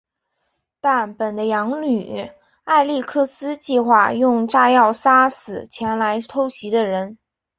[0.79, 2.31] 但本的养女
[2.63, 7.19] 艾莉克斯计划用炸药杀死前来偷袭的人。